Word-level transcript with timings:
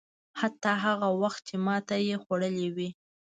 حتی 0.39 0.71
هغه 0.85 1.07
وخت 1.21 1.41
چې 1.47 1.55
ماته 1.65 1.95
یې 2.07 2.15
خوړلې 2.23 2.67
وي. 2.75 2.89